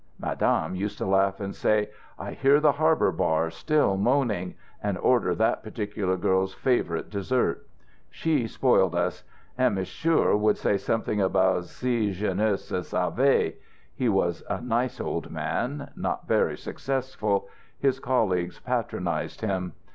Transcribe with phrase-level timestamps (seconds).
[0.19, 5.35] Madame used to laugh and say, 'I hear the harbour bar still moaning,' and order
[5.35, 7.67] that particular girl's favourite dessert.
[8.09, 9.23] She spoiled us.
[9.59, 13.57] And Monsieur would say something about si jeunesse savait.
[13.93, 17.47] He was a nice old man, not very successful;
[17.77, 19.73] his colleagues patronized him.